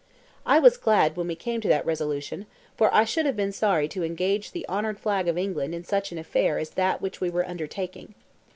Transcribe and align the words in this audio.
I 0.47 0.57
was 0.57 0.77
glad 0.77 1.15
when 1.15 1.27
we 1.27 1.35
came 1.35 1.61
to 1.61 1.67
that 1.67 1.85
resolution, 1.85 2.47
for 2.75 2.91
I 2.91 3.03
should 3.03 3.27
have 3.27 3.35
been 3.35 3.51
sorry 3.51 3.87
to 3.89 4.03
engage 4.03 4.51
the 4.51 4.67
honoured 4.67 4.99
flag 4.99 5.27
of 5.27 5.37
England 5.37 5.75
in 5.75 5.83
such 5.83 6.11
an 6.11 6.17
affair 6.17 6.57
as 6.57 6.71
that 6.71 7.01
which 7.03 7.21
we 7.21 7.29
were 7.29 7.47
undertaking. 7.47 8.15